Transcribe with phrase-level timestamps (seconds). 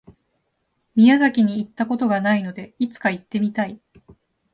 [0.95, 3.79] 宮崎に行った事がないので、いつか行ってみたい。